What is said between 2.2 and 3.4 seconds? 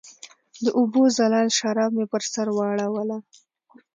سر واړوله